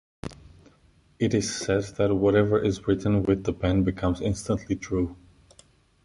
[1.19, 5.15] It is said that whatever is written with the pen becomes instantly true.